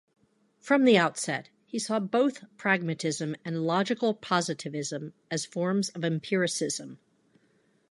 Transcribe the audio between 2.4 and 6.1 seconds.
pragmatism and logical positivism as forms of